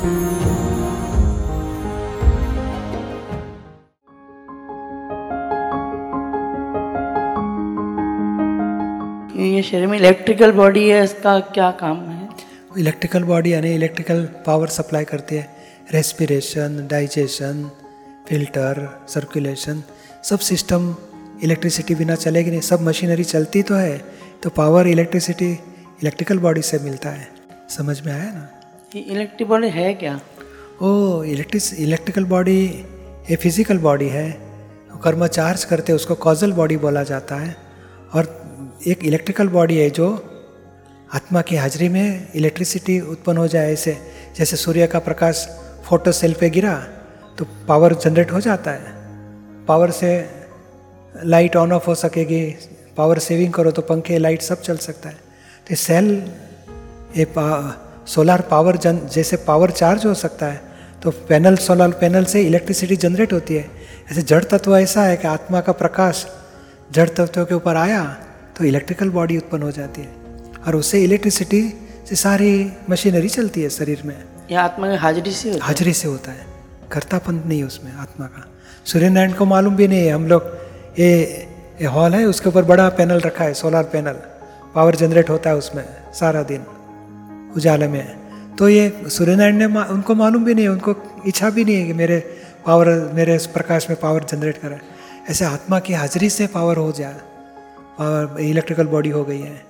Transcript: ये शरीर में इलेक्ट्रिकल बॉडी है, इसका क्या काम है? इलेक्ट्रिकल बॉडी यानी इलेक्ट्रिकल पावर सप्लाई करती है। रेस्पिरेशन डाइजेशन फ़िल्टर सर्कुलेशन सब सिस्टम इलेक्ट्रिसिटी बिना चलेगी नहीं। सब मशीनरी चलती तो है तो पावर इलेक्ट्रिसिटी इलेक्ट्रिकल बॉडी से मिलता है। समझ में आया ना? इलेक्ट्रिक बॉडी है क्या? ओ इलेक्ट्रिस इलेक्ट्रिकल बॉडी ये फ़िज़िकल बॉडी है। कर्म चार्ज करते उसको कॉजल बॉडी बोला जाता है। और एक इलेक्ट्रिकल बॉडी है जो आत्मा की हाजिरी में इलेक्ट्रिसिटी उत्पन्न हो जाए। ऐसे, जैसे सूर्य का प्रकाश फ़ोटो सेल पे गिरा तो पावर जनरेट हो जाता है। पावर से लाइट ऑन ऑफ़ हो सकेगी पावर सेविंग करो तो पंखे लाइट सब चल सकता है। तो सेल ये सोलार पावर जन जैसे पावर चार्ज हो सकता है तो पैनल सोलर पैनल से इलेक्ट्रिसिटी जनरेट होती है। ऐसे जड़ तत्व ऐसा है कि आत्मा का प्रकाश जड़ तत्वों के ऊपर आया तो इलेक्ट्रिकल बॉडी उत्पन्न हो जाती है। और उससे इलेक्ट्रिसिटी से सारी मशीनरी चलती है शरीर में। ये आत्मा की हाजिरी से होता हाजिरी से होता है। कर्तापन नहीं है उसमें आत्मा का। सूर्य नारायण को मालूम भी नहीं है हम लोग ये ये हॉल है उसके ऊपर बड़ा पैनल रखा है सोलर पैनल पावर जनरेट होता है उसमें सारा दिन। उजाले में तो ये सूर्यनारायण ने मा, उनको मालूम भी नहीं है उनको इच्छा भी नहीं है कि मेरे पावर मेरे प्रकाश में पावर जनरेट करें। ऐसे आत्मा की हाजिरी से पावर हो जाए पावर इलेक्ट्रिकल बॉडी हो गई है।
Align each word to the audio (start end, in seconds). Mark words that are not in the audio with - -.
ये 0.00 0.06
शरीर 9.62 9.86
में 9.86 9.96
इलेक्ट्रिकल 9.98 10.52
बॉडी 10.52 10.88
है, 10.88 11.02
इसका 11.04 11.38
क्या 11.40 11.70
काम 11.80 11.96
है? 11.96 12.28
इलेक्ट्रिकल 12.78 13.24
बॉडी 13.24 13.52
यानी 13.52 13.74
इलेक्ट्रिकल 13.74 14.22
पावर 14.46 14.68
सप्लाई 14.68 15.04
करती 15.04 15.36
है। 15.36 15.48
रेस्पिरेशन 15.92 16.86
डाइजेशन 16.90 17.70
फ़िल्टर 18.28 18.88
सर्कुलेशन 19.08 19.82
सब 20.24 20.38
सिस्टम 20.38 20.94
इलेक्ट्रिसिटी 21.42 21.94
बिना 21.94 22.14
चलेगी 22.14 22.50
नहीं। 22.50 22.60
सब 22.60 22.80
मशीनरी 22.88 23.24
चलती 23.24 23.62
तो 23.62 23.74
है 23.74 23.98
तो 24.42 24.50
पावर 24.50 24.86
इलेक्ट्रिसिटी 24.86 25.50
इलेक्ट्रिकल 25.50 26.38
बॉडी 26.38 26.62
से 26.62 26.78
मिलता 26.78 27.10
है। 27.10 27.28
समझ 27.76 28.00
में 28.06 28.12
आया 28.12 28.30
ना? 28.32 28.48
इलेक्ट्रिक 28.96 29.48
बॉडी 29.48 29.68
है 29.68 29.92
क्या? 29.94 30.20
ओ 30.82 31.22
इलेक्ट्रिस 31.22 31.72
इलेक्ट्रिकल 31.74 32.24
बॉडी 32.24 32.60
ये 33.30 33.36
फ़िज़िकल 33.36 33.78
बॉडी 33.78 34.08
है। 34.08 34.30
कर्म 35.04 35.26
चार्ज 35.26 35.64
करते 35.64 35.92
उसको 35.92 36.14
कॉजल 36.14 36.52
बॉडी 36.52 36.76
बोला 36.76 37.02
जाता 37.02 37.36
है। 37.36 37.56
और 38.14 38.28
एक 38.86 39.04
इलेक्ट्रिकल 39.04 39.48
बॉडी 39.48 39.76
है 39.78 39.88
जो 39.90 40.08
आत्मा 41.14 41.42
की 41.42 41.56
हाजिरी 41.56 41.88
में 41.88 42.32
इलेक्ट्रिसिटी 42.34 42.98
उत्पन्न 43.00 43.38
हो 43.38 43.46
जाए। 43.48 43.72
ऐसे, 43.72 43.96
जैसे 44.36 44.56
सूर्य 44.56 44.86
का 44.86 44.98
प्रकाश 44.98 45.46
फ़ोटो 45.84 46.12
सेल 46.12 46.34
पे 46.40 46.50
गिरा 46.50 46.74
तो 47.38 47.46
पावर 47.68 47.94
जनरेट 47.94 48.32
हो 48.32 48.40
जाता 48.40 48.70
है। 48.70 48.98
पावर 49.66 49.90
से 49.92 50.12
लाइट 51.24 51.56
ऑन 51.56 51.72
ऑफ़ 51.72 51.86
हो 51.86 51.94
सकेगी 51.96 52.44
पावर 52.96 53.18
सेविंग 53.20 53.52
करो 53.52 53.70
तो 53.70 53.82
पंखे 53.82 54.18
लाइट 54.18 54.42
सब 54.42 54.62
चल 54.62 54.76
सकता 54.78 55.08
है। 55.08 55.16
तो 55.66 55.74
सेल 55.76 56.10
ये 57.16 57.24
सोलार 58.10 58.40
पावर 58.50 58.76
जन 58.76 59.00
जैसे 59.12 59.36
पावर 59.46 59.70
चार्ज 59.72 60.06
हो 60.06 60.14
सकता 60.16 60.46
है 60.46 60.60
तो 61.02 61.10
पैनल 61.28 61.56
सोलर 61.58 61.90
पैनल 62.00 62.24
से 62.24 62.42
इलेक्ट्रिसिटी 62.42 62.96
जनरेट 62.96 63.32
होती 63.32 63.54
है। 63.54 63.68
ऐसे 64.10 64.22
जड़ 64.22 64.42
तत्व 64.44 64.76
ऐसा 64.76 65.02
है 65.02 65.16
कि 65.16 65.28
आत्मा 65.28 65.60
का 65.60 65.72
प्रकाश 65.74 66.26
जड़ 66.90 67.08
तत्वों 67.10 67.44
के 67.46 67.54
ऊपर 67.54 67.76
आया 67.76 68.02
तो 68.56 68.64
इलेक्ट्रिकल 68.64 69.10
बॉडी 69.10 69.36
उत्पन्न 69.36 69.62
हो 69.62 69.70
जाती 69.70 70.00
है। 70.00 70.12
और 70.66 70.76
उससे 70.76 71.02
इलेक्ट्रिसिटी 71.04 71.62
से 72.08 72.16
सारी 72.16 72.50
मशीनरी 72.90 73.28
चलती 73.28 73.62
है 73.62 73.68
शरीर 73.70 74.02
में। 74.04 74.16
ये 74.50 74.56
आत्मा 74.58 74.88
की 74.88 74.96
हाजिरी 74.96 75.32
से 75.32 75.50
होता 75.50 75.64
हाजिरी 75.64 75.92
से 75.92 76.08
होता 76.08 76.30
है। 76.30 76.46
कर्तापन 76.92 77.42
नहीं 77.46 77.58
है 77.58 77.66
उसमें 77.66 77.92
आत्मा 77.94 78.26
का। 78.26 78.46
सूर्य 78.86 79.08
नारायण 79.08 79.32
को 79.32 79.44
मालूम 79.44 79.76
भी 79.76 79.88
नहीं 79.88 80.06
है 80.06 80.12
हम 80.12 80.26
लोग 80.26 80.50
ये 80.98 81.12
ये 81.80 81.86
हॉल 81.88 82.14
है 82.14 82.24
उसके 82.24 82.48
ऊपर 82.48 82.64
बड़ा 82.64 82.88
पैनल 82.98 83.20
रखा 83.20 83.44
है 83.44 83.54
सोलर 83.54 83.82
पैनल 83.92 84.16
पावर 84.74 84.96
जनरेट 84.96 85.30
होता 85.30 85.50
है 85.50 85.56
उसमें 85.56 85.84
सारा 86.14 86.42
दिन। 86.42 86.64
उजाले 87.56 87.88
में 87.88 88.56
तो 88.56 88.68
ये 88.68 88.92
सूर्यनारायण 89.08 89.56
ने 89.56 89.66
मा, 89.68 89.84
उनको 89.84 90.14
मालूम 90.14 90.44
भी 90.44 90.54
नहीं 90.54 90.64
है 90.64 90.70
उनको 90.70 90.94
इच्छा 91.26 91.50
भी 91.50 91.64
नहीं 91.64 91.76
है 91.76 91.86
कि 91.86 91.92
मेरे 91.92 92.18
पावर 92.66 92.88
मेरे 93.14 93.38
प्रकाश 93.52 93.86
में 93.90 93.98
पावर 94.00 94.24
जनरेट 94.24 94.58
करें। 94.58 94.80
ऐसे 95.30 95.44
आत्मा 95.44 95.78
की 95.78 95.92
हाजिरी 95.92 96.30
से 96.30 96.46
पावर 96.46 96.76
हो 96.76 96.92
जाए 96.92 97.14
पावर 97.98 98.40
इलेक्ट्रिकल 98.40 98.86
बॉडी 98.86 99.10
हो 99.10 99.24
गई 99.24 99.40
है। 99.40 99.69